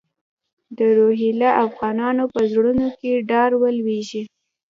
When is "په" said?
2.33-2.41